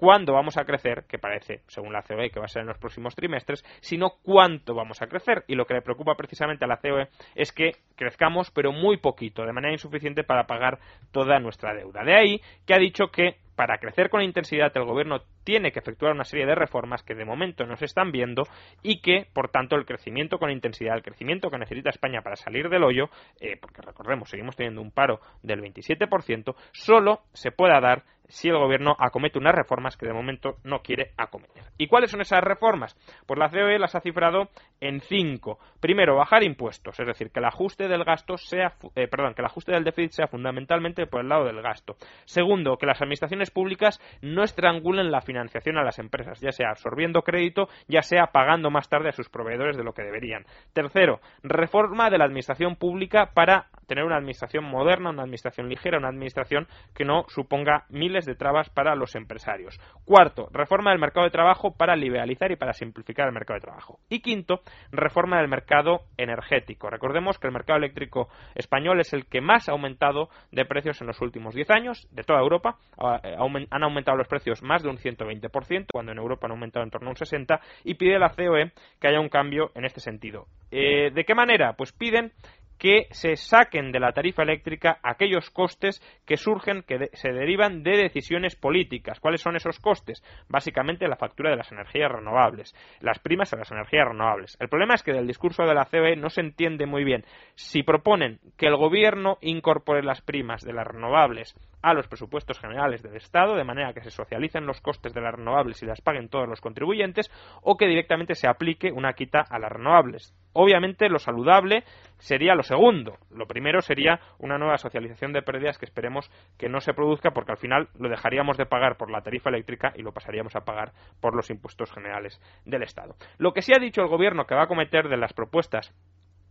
cuándo 0.00 0.32
vamos 0.32 0.56
a 0.56 0.64
crecer, 0.64 1.04
que 1.06 1.18
parece, 1.18 1.60
según 1.66 1.92
la 1.92 2.00
COE, 2.02 2.30
que 2.30 2.40
va 2.40 2.46
a 2.46 2.48
ser 2.48 2.62
en 2.62 2.68
los 2.68 2.78
próximos 2.78 3.14
trimestres, 3.14 3.62
sino 3.82 4.14
cuánto 4.22 4.74
vamos 4.74 5.02
a 5.02 5.08
crecer. 5.08 5.44
Y 5.46 5.56
lo 5.56 5.66
que 5.66 5.74
le 5.74 5.82
preocupa 5.82 6.14
precisamente 6.14 6.64
a 6.64 6.68
la 6.68 6.78
COE 6.78 7.08
es 7.34 7.52
que 7.52 7.72
crezcamos, 7.96 8.50
pero 8.50 8.72
muy 8.72 8.96
poquito, 8.96 9.44
de 9.44 9.52
manera 9.52 9.74
insuficiente 9.74 10.24
para 10.24 10.46
pagar 10.46 10.78
toda 11.12 11.38
nuestra 11.38 11.74
deuda. 11.74 12.02
De 12.02 12.14
ahí 12.14 12.40
que 12.66 12.72
ha 12.72 12.78
dicho 12.78 13.08
que 13.08 13.36
para 13.60 13.76
crecer 13.76 14.08
con 14.08 14.22
intensidad 14.22 14.72
el 14.74 14.86
gobierno 14.86 15.20
tiene 15.44 15.70
que 15.70 15.80
efectuar 15.80 16.14
una 16.14 16.24
serie 16.24 16.46
de 16.46 16.54
reformas 16.54 17.02
que 17.02 17.14
de 17.14 17.26
momento 17.26 17.66
no 17.66 17.76
se 17.76 17.84
están 17.84 18.10
viendo 18.10 18.44
y 18.82 19.02
que, 19.02 19.26
por 19.34 19.50
tanto, 19.50 19.76
el 19.76 19.84
crecimiento 19.84 20.38
con 20.38 20.50
intensidad, 20.50 20.96
el 20.96 21.02
crecimiento 21.02 21.50
que 21.50 21.58
necesita 21.58 21.90
España 21.90 22.22
para 22.22 22.36
salir 22.36 22.70
del 22.70 22.84
hoyo, 22.84 23.10
eh, 23.38 23.58
porque 23.60 23.82
recordemos, 23.82 24.30
seguimos 24.30 24.56
teniendo 24.56 24.80
un 24.80 24.92
paro 24.92 25.20
del 25.42 25.60
27%, 25.60 26.54
solo 26.72 27.20
se 27.34 27.52
pueda 27.52 27.78
dar 27.82 28.04
si 28.30 28.48
el 28.48 28.58
gobierno 28.58 28.96
acomete 28.98 29.38
unas 29.38 29.54
reformas 29.54 29.96
que 29.96 30.06
de 30.06 30.12
momento 30.12 30.56
no 30.64 30.80
quiere 30.80 31.12
acometer. 31.16 31.64
¿Y 31.78 31.86
cuáles 31.86 32.10
son 32.10 32.20
esas 32.20 32.42
reformas? 32.42 32.96
Pues 33.26 33.38
la 33.38 33.50
COE 33.50 33.78
las 33.78 33.94
ha 33.94 34.00
cifrado 34.00 34.48
en 34.80 35.00
cinco. 35.00 35.58
Primero, 35.80 36.16
bajar 36.16 36.42
impuestos, 36.42 36.98
es 36.98 37.06
decir, 37.06 37.30
que 37.30 37.40
el 37.40 37.46
ajuste 37.46 37.88
del 37.88 38.04
gasto 38.04 38.36
sea, 38.36 38.74
eh, 38.94 39.08
perdón, 39.08 39.34
que 39.34 39.42
el 39.42 39.46
ajuste 39.46 39.72
del 39.72 39.84
déficit 39.84 40.12
sea 40.12 40.26
fundamentalmente 40.26 41.06
por 41.06 41.20
el 41.20 41.28
lado 41.28 41.44
del 41.44 41.62
gasto. 41.62 41.96
Segundo, 42.24 42.76
que 42.76 42.86
las 42.86 43.00
administraciones 43.00 43.50
públicas 43.50 44.00
no 44.22 44.42
estrangulen 44.42 45.10
la 45.10 45.20
financiación 45.20 45.76
a 45.76 45.84
las 45.84 45.98
empresas, 45.98 46.40
ya 46.40 46.52
sea 46.52 46.70
absorbiendo 46.70 47.22
crédito, 47.22 47.68
ya 47.88 48.02
sea 48.02 48.28
pagando 48.28 48.70
más 48.70 48.88
tarde 48.88 49.08
a 49.08 49.12
sus 49.12 49.28
proveedores 49.28 49.76
de 49.76 49.84
lo 49.84 49.92
que 49.92 50.02
deberían. 50.02 50.44
Tercero, 50.72 51.20
reforma 51.42 52.10
de 52.10 52.18
la 52.18 52.24
administración 52.24 52.76
pública 52.76 53.30
para 53.34 53.66
tener 53.86 54.04
una 54.04 54.16
administración 54.16 54.64
moderna, 54.64 55.10
una 55.10 55.22
administración 55.22 55.68
ligera, 55.68 55.98
una 55.98 56.08
administración 56.08 56.68
que 56.94 57.04
no 57.04 57.24
suponga 57.28 57.86
miles 57.88 58.19
de 58.24 58.34
trabas 58.34 58.70
para 58.70 58.94
los 58.94 59.14
empresarios. 59.14 59.78
Cuarto, 60.04 60.48
reforma 60.52 60.90
del 60.90 61.00
mercado 61.00 61.24
de 61.24 61.30
trabajo 61.30 61.76
para 61.76 61.96
liberalizar 61.96 62.50
y 62.52 62.56
para 62.56 62.72
simplificar 62.72 63.26
el 63.28 63.34
mercado 63.34 63.58
de 63.58 63.66
trabajo. 63.66 64.00
Y 64.08 64.20
quinto, 64.20 64.60
reforma 64.90 65.38
del 65.38 65.48
mercado 65.48 66.02
energético. 66.16 66.90
Recordemos 66.90 67.38
que 67.38 67.46
el 67.46 67.52
mercado 67.52 67.78
eléctrico 67.78 68.28
español 68.54 69.00
es 69.00 69.12
el 69.12 69.26
que 69.26 69.40
más 69.40 69.68
ha 69.68 69.72
aumentado 69.72 70.28
de 70.52 70.64
precios 70.64 71.00
en 71.00 71.06
los 71.06 71.20
últimos 71.20 71.54
10 71.54 71.70
años 71.70 72.08
de 72.10 72.22
toda 72.22 72.40
Europa. 72.40 72.76
Eh, 73.22 73.36
han 73.70 73.82
aumentado 73.82 74.16
los 74.16 74.28
precios 74.28 74.62
más 74.62 74.82
de 74.82 74.88
un 74.88 74.96
120%, 74.96 75.86
cuando 75.92 76.12
en 76.12 76.18
Europa 76.18 76.46
han 76.46 76.52
aumentado 76.52 76.84
en 76.84 76.90
torno 76.90 77.08
a 77.08 77.10
un 77.10 77.16
60%, 77.16 77.60
y 77.84 77.94
pide 77.94 78.18
la 78.18 78.30
COE 78.30 78.72
que 79.00 79.08
haya 79.08 79.20
un 79.20 79.28
cambio 79.28 79.70
en 79.74 79.84
este 79.84 80.00
sentido. 80.00 80.46
Eh, 80.70 81.10
¿De 81.10 81.24
qué 81.24 81.34
manera? 81.34 81.74
Pues 81.74 81.92
piden 81.92 82.32
que 82.80 83.08
se 83.10 83.36
saquen 83.36 83.92
de 83.92 84.00
la 84.00 84.12
tarifa 84.12 84.42
eléctrica 84.42 84.98
aquellos 85.02 85.50
costes 85.50 86.00
que 86.24 86.38
surgen, 86.38 86.82
que 86.82 87.10
se 87.12 87.30
derivan 87.30 87.82
de 87.82 87.98
decisiones 87.98 88.56
políticas. 88.56 89.20
¿Cuáles 89.20 89.42
son 89.42 89.54
esos 89.54 89.78
costes? 89.78 90.24
Básicamente 90.48 91.06
la 91.06 91.16
factura 91.16 91.50
de 91.50 91.56
las 91.56 91.70
energías 91.70 92.10
renovables, 92.10 92.74
las 93.00 93.18
primas 93.18 93.52
a 93.52 93.58
las 93.58 93.70
energías 93.70 94.08
renovables. 94.08 94.56
El 94.60 94.70
problema 94.70 94.94
es 94.94 95.02
que 95.02 95.12
del 95.12 95.26
discurso 95.26 95.64
de 95.64 95.74
la 95.74 95.84
COE 95.84 96.16
no 96.16 96.30
se 96.30 96.40
entiende 96.40 96.86
muy 96.86 97.04
bien 97.04 97.26
si 97.54 97.82
proponen 97.82 98.40
que 98.56 98.66
el 98.66 98.76
gobierno 98.76 99.36
incorpore 99.42 100.02
las 100.02 100.22
primas 100.22 100.62
de 100.62 100.72
las 100.72 100.86
renovables 100.86 101.54
a 101.82 101.92
los 101.92 102.08
presupuestos 102.08 102.58
generales 102.58 103.02
del 103.02 103.16
Estado, 103.16 103.56
de 103.56 103.64
manera 103.64 103.92
que 103.92 104.02
se 104.02 104.10
socialicen 104.10 104.66
los 104.66 104.80
costes 104.80 105.12
de 105.12 105.20
las 105.20 105.34
renovables 105.34 105.82
y 105.82 105.86
las 105.86 106.00
paguen 106.00 106.28
todos 106.28 106.48
los 106.48 106.60
contribuyentes, 106.60 107.30
o 107.62 107.76
que 107.76 107.86
directamente 107.86 108.34
se 108.34 108.48
aplique 108.48 108.90
una 108.90 109.12
quita 109.12 109.44
a 109.48 109.58
las 109.58 109.72
renovables. 109.72 110.34
Obviamente 110.52 111.08
lo 111.08 111.18
saludable 111.18 111.84
sería 112.18 112.54
lo 112.54 112.62
segundo. 112.62 113.16
Lo 113.30 113.46
primero 113.46 113.80
sería 113.80 114.20
una 114.38 114.58
nueva 114.58 114.78
socialización 114.78 115.32
de 115.32 115.42
pérdidas 115.42 115.78
que 115.78 115.86
esperemos 115.86 116.30
que 116.58 116.68
no 116.68 116.80
se 116.80 116.94
produzca 116.94 117.30
porque 117.30 117.52
al 117.52 117.58
final 117.58 117.88
lo 117.98 118.08
dejaríamos 118.08 118.56
de 118.56 118.66
pagar 118.66 118.96
por 118.96 119.10
la 119.10 119.22
tarifa 119.22 119.50
eléctrica 119.50 119.92
y 119.96 120.02
lo 120.02 120.12
pasaríamos 120.12 120.54
a 120.56 120.64
pagar 120.64 120.92
por 121.20 121.34
los 121.34 121.50
impuestos 121.50 121.92
generales 121.92 122.40
del 122.64 122.82
Estado. 122.82 123.14
Lo 123.38 123.52
que 123.52 123.62
sí 123.62 123.72
ha 123.74 123.80
dicho 123.80 124.02
el 124.02 124.08
Gobierno 124.08 124.46
que 124.46 124.54
va 124.54 124.64
a 124.64 124.68
cometer 124.68 125.08
de 125.08 125.16
las 125.16 125.32
propuestas 125.32 125.94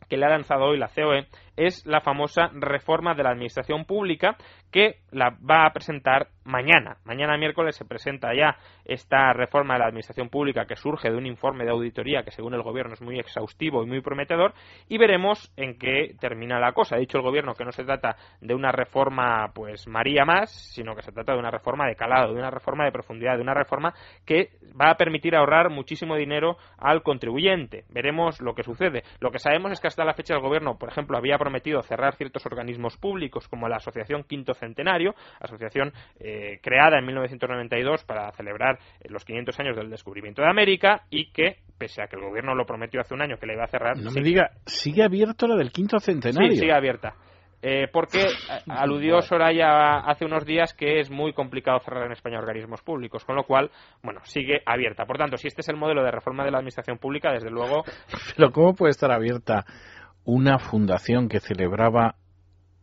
que 0.10 0.18
le 0.18 0.26
ha 0.26 0.30
lanzado 0.30 0.66
hoy 0.66 0.78
la 0.78 0.90
COE 0.90 1.28
es 1.56 1.86
la 1.86 2.02
famosa 2.02 2.50
reforma 2.54 3.14
de 3.14 3.24
la 3.24 3.30
administración 3.30 3.86
pública 3.86 4.36
que 4.72 5.02
la 5.12 5.38
va 5.50 5.66
a 5.66 5.72
presentar 5.72 6.30
mañana. 6.50 6.98
Mañana 7.06 7.38
miércoles 7.38 7.76
se 7.76 7.86
presenta 7.86 8.34
ya 8.34 8.58
esta 8.84 9.34
reforma 9.34 9.76
de 9.76 9.80
la 9.82 9.86
administración 9.86 10.30
pública 10.30 10.66
que 10.66 10.76
surge 10.76 11.10
de 11.10 11.16
un 11.16 11.26
informe 11.26 11.64
de 11.64 11.72
auditoría 11.72 12.24
que 12.24 12.32
según 12.32 12.56
el 12.56 12.64
gobierno 12.64 12.94
es 12.94 13.02
muy 13.02 13.20
exhaustivo 13.20 13.84
y 13.84 13.88
muy 13.88 14.02
prometedor 14.02 14.54
y 14.88 14.98
veremos 14.98 15.54
en 15.56 15.78
qué 15.78 16.16
termina 16.20 16.60
la 16.60 16.74
cosa. 16.74 16.96
Ha 16.96 17.00
dicho 17.00 17.18
el 17.18 17.24
gobierno 17.24 17.54
que 17.54 17.66
no 17.66 17.72
se 17.72 17.84
trata 17.84 18.16
de 18.42 18.56
una 18.56 18.72
reforma 18.72 19.52
pues 19.54 19.88
María 19.88 20.26
más, 20.26 20.52
sino 20.74 20.96
que 20.96 21.04
se 21.04 21.12
trata 21.12 21.34
de 21.34 21.40
una 21.40 21.52
reforma 21.52 21.88
de 21.88 21.96
calado, 21.96 22.34
de 22.34 22.40
una 22.40 22.50
reforma 22.50 22.86
de 22.86 22.92
profundidad, 22.92 23.36
de 23.36 23.44
una 23.44 23.54
reforma 23.54 23.94
que 24.26 24.50
va 24.80 24.90
a 24.90 24.98
permitir 24.98 25.36
ahorrar 25.36 25.70
muchísimo 25.70 26.16
dinero 26.16 26.58
al 26.80 27.04
contribuyente. 27.04 27.86
Veremos 27.90 28.42
lo 28.42 28.56
que 28.56 28.64
sucede. 28.64 29.04
Lo 29.20 29.30
que 29.30 29.40
sabemos 29.40 29.72
es 29.72 29.80
que 29.80 29.88
hasta 29.88 30.04
la 30.04 30.16
fecha 30.16 30.34
el 30.34 30.42
gobierno, 30.42 30.78
por 30.80 30.90
ejemplo, 30.90 31.16
había 31.18 31.38
prometido 31.38 31.84
cerrar 31.84 32.16
ciertos 32.16 32.46
organismos 32.48 32.98
públicos 32.98 33.48
como 33.48 33.68
la 33.70 33.78
Asociación 33.78 34.24
Quinto 34.24 34.54
Centenario, 34.56 35.14
asociación 35.40 35.94
eh, 36.20 36.39
creada 36.62 37.00
en 37.00 37.06
1992 37.06 38.04
para 38.04 38.32
celebrar 38.32 38.80
eh, 39.00 39.08
los 39.10 39.26
500 39.26 39.60
años 39.60 39.76
del 39.76 39.90
descubrimiento 39.90 40.42
de 40.42 40.50
América 40.50 41.04
y 41.10 41.32
que, 41.32 41.58
pese 41.78 42.02
a 42.02 42.08
que 42.08 42.16
el 42.16 42.24
gobierno 42.24 42.56
lo 42.56 42.66
prometió 42.66 43.02
hace 43.02 43.14
un 43.14 43.22
año 43.22 43.38
que 43.38 43.46
la 43.46 43.54
iba 43.54 43.64
a 43.64 43.68
cerrar. 43.68 43.98
No 43.98 44.12
me 44.12 44.22
diga, 44.22 44.52
¿sigue 44.66 45.04
abierto 45.04 45.48
la 45.48 45.56
del 45.56 45.72
Quinto 45.72 46.00
Centenario? 46.00 46.52
Sí, 46.52 46.58
sigue 46.58 46.74
abierta. 46.74 47.16
Eh, 47.62 47.88
porque 47.92 48.26
aludió 48.70 49.22
Soraya 49.22 50.00
hace 50.00 50.26
unos 50.26 50.46
días 50.46 50.74
que 50.74 51.00
es 51.00 51.12
muy 51.12 51.34
complicado 51.34 51.80
cerrar 51.80 52.06
en 52.06 52.14
España 52.14 52.40
organismos 52.40 52.82
públicos, 52.82 53.26
con 53.26 53.36
lo 53.36 53.44
cual, 53.44 53.70
bueno, 54.02 54.22
sigue 54.24 54.62
abierta. 54.66 55.06
Por 55.06 55.18
tanto, 55.18 55.38
si 55.38 55.48
este 55.48 55.62
es 55.62 55.70
el 55.70 55.76
modelo 55.76 56.04
de 56.04 56.12
reforma 56.12 56.46
de 56.46 56.52
la 56.52 56.60
administración 56.60 56.98
pública, 56.98 57.32
desde 57.32 57.50
luego. 57.50 57.84
Pero 58.38 58.52
¿cómo 58.52 58.74
puede 58.74 58.92
estar 58.92 59.12
abierta 59.12 59.66
una 60.24 60.60
fundación 60.60 61.28
que 61.28 61.40
celebraba 61.40 62.16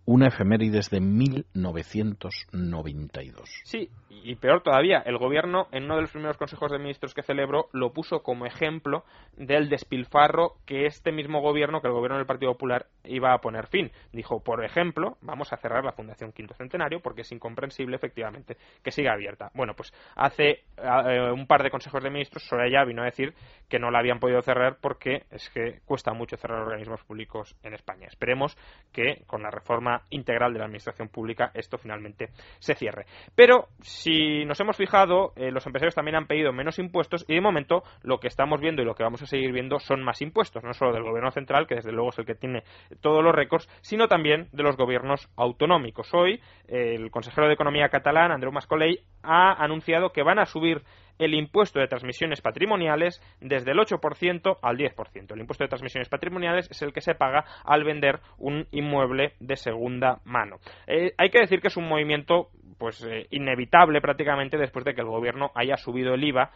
una 0.07 0.29
efemérides 0.29 0.89
de 0.91 1.01
1992. 1.01 3.63
Sí, 3.65 3.91
y 4.09 4.37
peor 4.37 4.63
todavía, 4.63 5.03
el 5.05 5.19
gobierno 5.19 5.67
en 5.73 5.85
uno 5.85 5.97
de 5.97 6.03
los 6.03 6.13
primeros 6.13 6.37
consejos 6.37 6.71
de 6.71 6.79
ministros 6.79 7.13
que 7.13 7.23
celebró 7.23 7.69
lo 7.73 7.93
puso 7.93 8.23
como 8.23 8.47
ejemplo 8.47 9.05
del 9.37 9.69
despilfarro 9.69 10.55
que 10.65 10.87
este 10.87 11.13
mismo 11.13 11.41
gobierno, 11.41 11.81
que 11.81 11.89
el 11.89 11.93
gobierno 11.93 12.19
del 12.19 12.27
Partido 12.27 12.53
Popular 12.53 12.87
iba 13.05 13.33
a 13.33 13.41
poner 13.41 13.67
fin. 13.67 13.91
Dijo, 14.13 14.43
por 14.43 14.65
ejemplo, 14.65 15.19
vamos 15.23 15.53
a 15.53 15.57
cerrar 15.57 15.85
la 15.85 15.93
Fundación 15.93 16.33
Quinto 16.33 16.55
Centenario 16.55 17.01
porque 17.01 17.23
es 17.23 17.33
incomprensible 17.33 17.97
efectivamente 17.97 18.57
que 18.83 18.93
siga 18.93 19.13
abierta. 19.13 19.51
Bueno, 19.55 19.75
pues 19.75 19.93
hace 20.15 20.65
eh, 20.77 21.31
un 21.33 21.47
par 21.47 21.63
de 21.63 21.71
consejos 21.71 22.03
de 22.03 22.11
ministros 22.11 22.45
Soraya 22.45 22.85
vino 22.85 23.03
a 23.03 23.07
decir 23.07 23.35
que 23.69 23.79
no 23.79 23.91
la 23.91 23.99
habían 23.99 24.21
podido 24.21 24.41
cerrar 24.43 24.79
porque 24.81 25.25
es 25.31 25.51
que 25.51 25.81
cuesta 25.85 26.13
mucho 26.13 26.37
cerrar 26.37 26.63
organismos 26.63 27.03
públicos 27.03 27.57
en 27.63 27.75
España. 27.75 28.07
Esperemos 28.07 28.57
que 28.93 29.25
con 29.27 29.43
la 29.43 29.51
reforma 29.51 29.96
integral 30.11 30.53
de 30.53 30.59
la 30.59 30.65
administración 30.67 31.09
pública 31.09 31.51
esto 31.55 31.79
finalmente 31.79 32.31
se 32.59 32.75
cierre. 32.75 33.07
Pero 33.35 33.69
si 33.81 34.45
nos 34.45 34.61
hemos 34.61 34.77
fijado, 34.77 35.33
eh, 35.37 35.51
los 35.51 35.67
empresarios 35.67 35.95
también 35.95 36.17
han 36.17 36.27
pedido 36.27 36.53
menos 36.53 36.79
impuestos 36.79 37.25
y 37.29 37.35
de 37.35 37.41
momento 37.41 37.83
lo 38.03 38.19
que 38.19 38.29
estamos 38.29 38.61
viendo 38.61 38.83
y 38.83 38.85
lo 38.85 38.95
que 38.95 39.03
vamos 39.03 39.23
a 39.23 39.27
seguir 39.27 39.53
viendo 39.53 39.79
son 39.79 40.03
más 40.03 40.23
impuestos, 40.23 40.63
no 40.65 40.73
solo 40.73 40.93
del 40.93 41.03
gobierno 41.03 41.31
central, 41.31 41.67
que 41.67 41.77
desde 41.77 41.93
luego 41.93 42.11
es 42.11 42.19
el 42.19 42.27
que 42.27 42.35
tiene 42.35 42.63
todos 43.01 43.23
los 43.23 43.35
récords, 43.35 43.69
sino 43.81 44.09
también 44.09 44.49
de 44.53 44.63
los 44.63 44.77
gobiernos 44.77 45.29
autonómicos. 45.37 46.13
Hoy 46.15 46.41
el 46.69 47.11
consejero 47.11 47.47
de 47.47 47.55
Economía 47.55 47.89
catalán, 47.89 48.33
Andreu 48.33 48.53
Mascolell, 48.53 49.01
ha 49.23 49.53
anunciado 49.63 50.11
que 50.11 50.23
van 50.23 50.39
a 50.39 50.47
subir 50.47 50.83
el 51.19 51.35
impuesto 51.35 51.81
de 51.81 51.89
transmisiones 51.89 52.41
patrimoniales 52.41 53.21
desde 53.41 53.73
el 53.73 53.79
8% 53.79 54.59
al 54.63 54.77
10%. 54.77 55.33
El 55.33 55.41
impuesto 55.41 55.65
de 55.65 55.69
transmisiones 55.69 56.09
patrimoniales 56.09 56.71
es 56.71 56.83
el 56.83 56.93
que 56.93 57.01
se 57.01 57.15
paga 57.15 57.45
al 57.65 57.85
vender 57.85 58.21
un 58.39 58.67
inmueble 58.71 59.35
de 59.41 59.57
segunda 59.57 60.21
mano. 60.25 60.57
Eh, 60.87 61.13
hay 61.19 61.31
que 61.31 61.41
decir 61.41 61.61
que 61.61 61.69
es 61.69 61.77
un 61.77 61.89
movimiento 61.89 62.49
pues 62.79 63.03
eh, 63.05 63.27
inevitable 63.31 64.01
prácticamente 64.01 64.59
después 64.59 64.85
de 64.85 64.95
que 64.95 65.01
el 65.01 65.07
gobierno 65.07 65.51
haya 65.55 65.77
subido 65.77 66.15
el 66.15 66.25
IVA 66.25 66.51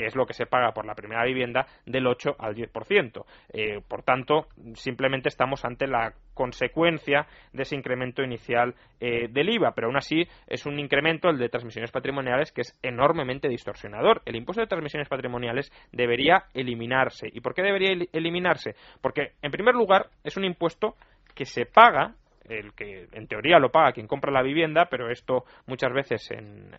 que 0.00 0.06
es 0.06 0.16
lo 0.16 0.24
que 0.24 0.32
se 0.32 0.46
paga 0.46 0.72
por 0.72 0.86
la 0.86 0.94
primera 0.94 1.22
vivienda, 1.24 1.66
del 1.84 2.06
8 2.06 2.36
al 2.38 2.54
10%. 2.54 3.22
Eh, 3.52 3.82
por 3.86 4.02
tanto, 4.02 4.46
simplemente 4.72 5.28
estamos 5.28 5.62
ante 5.66 5.86
la 5.86 6.14
consecuencia 6.32 7.26
de 7.52 7.64
ese 7.64 7.76
incremento 7.76 8.22
inicial 8.22 8.74
eh, 8.98 9.28
del 9.28 9.50
IVA, 9.50 9.72
pero 9.74 9.88
aún 9.88 9.98
así 9.98 10.26
es 10.46 10.64
un 10.64 10.78
incremento, 10.78 11.28
el 11.28 11.36
de 11.36 11.50
transmisiones 11.50 11.90
patrimoniales, 11.90 12.50
que 12.50 12.62
es 12.62 12.78
enormemente 12.82 13.46
distorsionador. 13.46 14.22
El 14.24 14.36
impuesto 14.36 14.62
de 14.62 14.68
transmisiones 14.68 15.10
patrimoniales 15.10 15.70
debería 15.92 16.44
eliminarse. 16.54 17.28
¿Y 17.30 17.42
por 17.42 17.52
qué 17.52 17.60
debería 17.60 17.90
eliminarse? 18.14 18.76
Porque, 19.02 19.32
en 19.42 19.50
primer 19.50 19.74
lugar, 19.74 20.06
es 20.24 20.38
un 20.38 20.46
impuesto 20.46 20.94
que 21.34 21.44
se 21.44 21.66
paga 21.66 22.14
el 22.50 22.72
que 22.74 23.08
en 23.12 23.26
teoría 23.26 23.58
lo 23.58 23.70
paga 23.70 23.92
quien 23.92 24.06
compra 24.06 24.32
la 24.32 24.42
vivienda, 24.42 24.86
pero 24.90 25.10
esto 25.10 25.44
muchas 25.66 25.92
veces 25.92 26.30
en, 26.30 26.74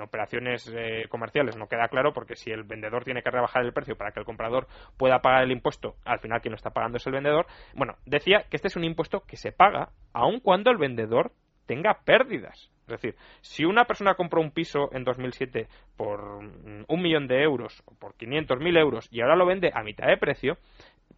operaciones 0.00 0.70
eh, 0.74 1.06
comerciales 1.08 1.56
no 1.56 1.68
queda 1.68 1.88
claro 1.88 2.12
porque 2.12 2.36
si 2.36 2.50
el 2.50 2.64
vendedor 2.64 3.04
tiene 3.04 3.22
que 3.22 3.30
rebajar 3.30 3.64
el 3.64 3.72
precio 3.72 3.96
para 3.96 4.12
que 4.12 4.20
el 4.20 4.26
comprador 4.26 4.66
pueda 4.96 5.20
pagar 5.20 5.44
el 5.44 5.52
impuesto, 5.52 5.94
al 6.04 6.18
final 6.18 6.40
quien 6.40 6.52
lo 6.52 6.56
está 6.56 6.70
pagando 6.70 6.96
es 6.96 7.06
el 7.06 7.12
vendedor. 7.12 7.46
Bueno, 7.74 7.94
decía 8.04 8.44
que 8.50 8.56
este 8.56 8.68
es 8.68 8.76
un 8.76 8.84
impuesto 8.84 9.20
que 9.20 9.36
se 9.36 9.52
paga 9.52 9.90
aun 10.12 10.40
cuando 10.40 10.70
el 10.70 10.78
vendedor 10.78 11.32
tenga 11.66 12.00
pérdidas. 12.04 12.70
Es 12.82 13.00
decir, 13.00 13.14
si 13.40 13.64
una 13.64 13.84
persona 13.84 14.14
compró 14.14 14.40
un 14.40 14.50
piso 14.50 14.90
en 14.92 15.04
2007 15.04 15.68
por 15.96 16.20
un 16.20 17.02
millón 17.02 17.28
de 17.28 17.42
euros 17.42 17.82
o 17.86 17.94
por 17.94 18.14
500.000 18.16 18.78
euros 18.78 19.08
y 19.10 19.20
ahora 19.20 19.36
lo 19.36 19.46
vende 19.46 19.70
a 19.72 19.82
mitad 19.82 20.08
de 20.08 20.16
precio, 20.16 20.58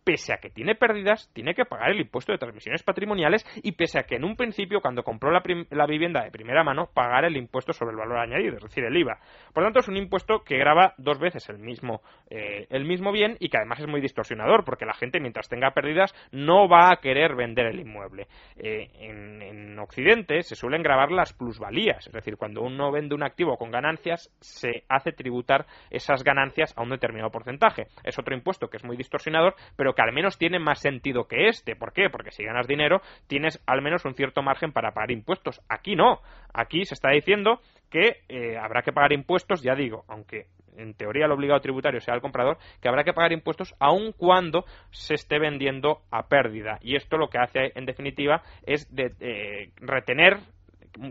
pese 0.05 0.35
a 0.35 0.37
que 0.37 0.51
tiene 0.51 0.75
pérdidas, 0.75 1.31
tiene 1.33 1.55
que 1.55 1.65
pagar 1.65 1.91
el 1.91 2.01
impuesto 2.01 2.33
de 2.33 2.39
transmisiones 2.39 2.83
patrimoniales 2.83 3.45
y 3.63 3.73
pese 3.73 3.99
a 3.99 4.03
que 4.05 4.17
en 4.17 4.25
un 4.25 4.37
principio, 4.37 4.81
cuando 4.81 5.03
compró 5.03 5.31
la, 5.31 5.87
vivienda 5.87 6.23
de 6.23 6.31
primera 6.31 6.63
mano, 6.63 6.91
pagar 6.93 7.25
el 7.25 7.37
impuesto 7.37 7.73
sobre 7.73 7.93
el 7.93 7.97
valor 7.97 8.19
añadido, 8.19 8.57
es 8.57 8.63
decir, 8.63 8.85
el 8.85 8.97
IVA. 8.97 9.19
Por 9.53 9.65
tanto, 9.65 9.81
es 9.81 9.89
un 9.89 9.97
impuesto 9.97 10.45
que 10.45 10.59
graba 10.59 10.95
dos 10.99 11.19
veces 11.19 11.49
el 11.49 11.59
mismo, 11.59 12.03
eh, 12.29 12.67
el 12.71 12.85
mismo 12.85 13.13
bien 13.13 13.37
y 13.41 13.49
que 13.49 13.57
además 13.57 13.81
es 13.81 13.87
muy 13.87 14.01
distorsionador, 14.01 14.65
porque 14.65 14.85
la 14.85 14.95
gente, 14.95 15.21
mientras 15.21 15.49
tenga 15.49 15.73
pérdidas, 15.73 16.15
no 16.33 16.69
va 16.69 16.91
a 16.93 16.97
querer 16.97 17.35
vender 17.35 17.67
el 17.67 17.81
inmueble. 17.81 18.27
Eh, 18.57 18.91
en, 19.01 19.43
en 19.43 19.79
Occidente 19.79 20.43
se 20.43 20.55
suelen 20.55 20.83
grabar 20.83 21.11
las 21.11 21.33
plusvalías, 21.33 22.07
es 22.07 22.13
decir, 22.13 22.37
cuando 22.37 22.63
uno 22.63 22.93
vende 22.93 23.15
un 23.15 23.23
activo 23.23 23.57
con 23.57 23.71
ganancias, 23.71 24.31
se 24.41 24.85
hace 24.89 25.13
tributar 25.13 25.67
esas 25.91 26.23
ganancias 26.23 26.77
a 26.77 26.83
un 26.83 26.91
determinado 26.91 27.31
porcentaje. 27.31 27.87
Es 28.03 28.19
otro 28.19 28.35
impuesto 28.35 28.69
que 28.69 28.77
es 28.77 28.85
muy 28.85 28.97
distorsionador, 28.97 29.55
pero 29.77 29.94
que 29.95 30.03
al 30.03 30.13
menos 30.13 30.39
tiene 30.39 30.59
más 30.59 30.81
sentido 30.81 31.27
que 31.27 31.49
este. 31.49 31.77
¿Por 31.77 31.93
qué? 31.93 32.11
Porque 32.11 32.31
si 32.31 32.45
ganas 32.45 32.67
dinero 32.67 33.01
tienes 33.27 33.63
al 33.67 33.83
menos 33.83 34.05
un 34.05 34.15
cierto 34.15 34.43
margen 34.43 34.73
para 34.73 34.93
pagar 34.93 35.11
impuestos. 35.11 35.61
Aquí 35.69 35.97
no. 35.97 36.21
Aquí 36.53 36.85
se 36.85 36.95
está 36.95 37.11
diciendo 37.11 37.61
que 37.91 38.23
eh, 38.29 38.57
habrá 38.59 38.83
que 38.83 38.93
pagar 38.93 39.13
impuestos, 39.13 39.63
ya 39.63 39.75
digo, 39.75 40.05
aunque 40.09 40.47
en 40.77 40.95
teoría 40.95 41.27
el 41.27 41.33
obligado 41.33 41.61
tributario 41.61 42.01
sea 42.01 42.15
el 42.15 42.21
comprador, 42.21 42.59
que 42.81 42.89
habrá 42.89 43.05
que 43.05 43.13
pagar 43.13 43.33
impuestos 43.33 43.75
aun 43.79 44.13
cuando 44.13 44.65
se 44.91 45.15
esté 45.15 45.39
vendiendo 45.39 46.01
a 46.11 46.27
pérdida. 46.29 46.79
Y 46.81 46.97
esto 46.97 47.17
lo 47.17 47.29
que 47.29 47.39
hace, 47.39 47.73
en 47.75 47.87
definitiva, 47.87 48.43
es 48.67 48.93
de, 48.95 49.13
eh, 49.21 49.71
retener 49.77 50.39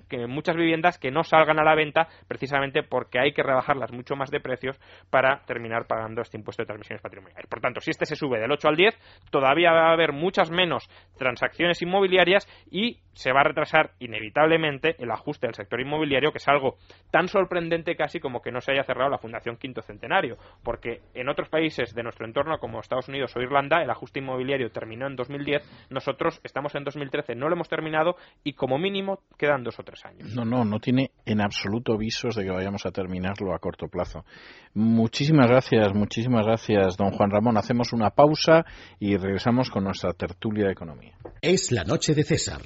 que 0.10 0.28
muchas 0.28 0.56
viviendas 0.56 0.98
que 0.98 1.12
no 1.12 1.24
salgan 1.24 1.60
a 1.60 1.64
la 1.64 1.76
venta 1.76 2.08
precisamente 2.28 2.84
porque 2.84 3.20
hay 3.20 3.34
que 3.34 3.44
rebajarlas 3.44 3.92
mucho 3.92 4.16
más 4.16 4.32
de 4.32 4.40
precios 4.40 4.80
para 5.10 5.42
terminar 5.46 5.88
pagando 5.88 6.22
este 6.22 6.38
impuesto 6.38 6.64
de 6.64 6.68
transmisiones 6.68 7.02
patrimoniales. 7.02 7.48
Por 7.48 7.62
tanto, 7.62 7.82
si 7.82 7.92
este 7.92 8.06
se 8.06 8.16
sube 8.16 8.40
del 8.40 8.52
8 8.52 8.68
al 8.68 8.76
10, 8.76 8.98
todavía 9.30 9.72
va 9.72 9.90
a 9.90 9.94
haber 9.94 10.14
muchas 10.14 10.52
menos 10.52 10.90
transacciones 11.18 11.82
inmobiliarias 11.82 12.48
y 12.72 13.00
se 13.14 13.32
va 13.32 13.42
a 13.42 13.44
retrasar 13.44 13.92
inevitablemente 14.00 14.96
el 15.00 15.12
ajuste 15.12 15.48
del 15.48 15.56
sector 15.56 15.80
inmobiliario, 15.80 16.32
que 16.32 16.40
es 16.40 16.48
algo 16.48 16.78
tan 17.12 17.28
sorprendente 17.28 17.96
casi 17.96 18.20
como 18.20 18.42
que 18.42 18.52
no 18.52 18.62
se 18.62 18.72
haya 18.72 18.84
cerrado 18.84 19.10
la 19.10 19.18
Fundación 19.18 19.58
Quinto 19.58 19.82
Centenario, 19.82 20.38
porque 20.64 21.02
en 21.14 21.30
otros 21.30 21.50
países 21.50 21.94
de 21.94 22.04
nuestro 22.04 22.26
entorno, 22.26 22.58
como 22.60 22.80
Estados 22.80 23.08
Unidos 23.08 23.36
o 23.36 23.42
Irlanda, 23.42 23.82
el 23.82 23.90
ajuste 23.90 24.20
inmobiliario 24.20 24.72
terminó 24.72 25.08
en 25.08 25.16
2010, 25.16 25.88
nosotros 25.90 26.40
estamos 26.44 26.74
en 26.76 26.84
2013, 26.84 27.36
no 27.36 27.50
lo 27.50 27.56
hemos 27.56 27.70
terminado 27.70 28.16
y 28.44 28.54
como 28.54 28.78
mínimo 28.78 29.20
quedan 29.38 29.64
dos 29.74 29.80
o 29.80 29.84
tres 29.84 30.06
años. 30.06 30.34
No, 30.34 30.46
no, 30.46 30.64
no 30.64 30.80
tiene 30.80 31.12
en 31.26 31.42
absoluto 31.42 31.98
visos 31.98 32.36
de 32.36 32.44
que 32.44 32.52
vayamos 32.52 32.86
a 32.86 32.92
terminarlo 32.92 33.54
a 33.54 33.60
corto 33.60 33.88
plazo. 33.88 34.26
Muchísimas 34.74 35.48
gracias, 35.48 35.94
muchísimas 35.94 36.46
gracias, 36.46 36.98
don 36.98 37.12
Juan 37.12 37.32
Ramón. 37.32 37.58
Hacemos 37.58 37.94
una 37.94 38.12
pausa 38.12 38.66
y 39.00 39.18
regresamos 39.18 39.70
con 39.70 39.84
nuestra 39.84 40.14
tertulia 40.14 40.66
de 40.66 40.72
economía. 40.72 41.18
Es 41.42 41.72
la 41.72 41.84
noche 41.84 42.14
de 42.14 42.24
César. 42.24 42.62